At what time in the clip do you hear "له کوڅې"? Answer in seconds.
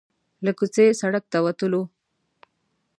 0.45-0.85